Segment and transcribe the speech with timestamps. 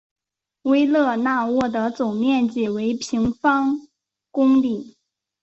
[0.63, 3.87] 维勒讷沃的总面积为平方
[4.31, 4.97] 公里。